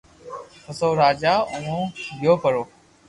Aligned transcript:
پسو 0.63 0.83
او 0.89 0.95
راجا 1.01 1.33
اووہ 1.55 1.83
گيو 2.21 2.33
پرو 2.41 2.61